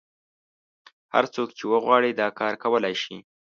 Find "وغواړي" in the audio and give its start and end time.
1.71-2.11